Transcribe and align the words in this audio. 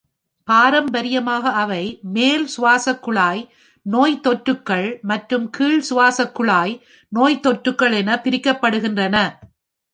பாரம்பரியமாக 0.47 1.51
அவை 1.53 1.83
மேல் 2.15 2.45
சுவாசக்குழாய் 2.55 3.43
நோய்த்தொற்றுகள் 3.85 4.89
மற்றும் 5.03 5.45
கீழ் 5.49 5.83
சுவாசக்குழாய் 5.89 6.73
நோய்த்தொற்றுகள் 7.11 7.95
என 7.97 8.19
பிரிக்கப்படுகின்றன. 8.23 9.15